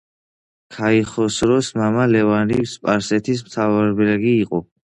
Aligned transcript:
ქაიხოსროს 0.77 1.69
მამა 1.81 2.07
ლევანი 2.15 2.59
სპარსეთის 2.75 3.47
მდივანბეგი 3.51 4.37
იყო. 4.43 4.67